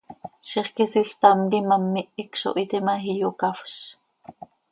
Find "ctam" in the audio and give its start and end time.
1.11-1.39